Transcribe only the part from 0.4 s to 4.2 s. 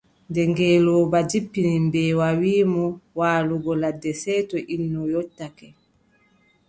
ngeelooba jippini mbeewa wii mo waalugo ladde,